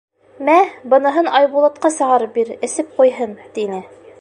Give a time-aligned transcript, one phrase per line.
[0.45, 0.53] —Мә,
[0.93, 3.87] быныһын Айбулатҡа сығарып бир, эсеп ҡуйһын,— тине.